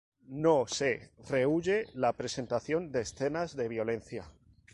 [0.43, 4.31] No se rehúye la presentación de escenas de violencia.